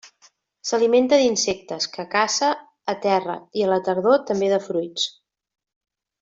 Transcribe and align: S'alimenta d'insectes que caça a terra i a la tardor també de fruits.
S'alimenta 0.69 1.19
d'insectes 1.23 1.87
que 1.97 2.05
caça 2.13 2.49
a 2.95 2.95
terra 3.05 3.37
i 3.61 3.67
a 3.67 3.69
la 3.75 3.79
tardor 3.91 4.19
també 4.33 4.51
de 4.57 4.61
fruits. 4.71 5.07